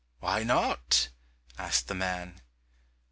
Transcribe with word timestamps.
"Why 0.19 0.41
not?" 0.41 1.09
asked 1.59 1.87
the 1.87 1.93
man. 1.93 2.41